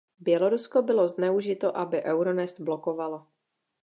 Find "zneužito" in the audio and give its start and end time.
1.09-1.77